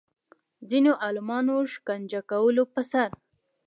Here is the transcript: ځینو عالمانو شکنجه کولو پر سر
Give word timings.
ځینو 0.69 0.91
عالمانو 1.03 1.55
شکنجه 1.73 2.21
کولو 2.31 2.63
پر 2.73 2.83
سر 2.91 3.09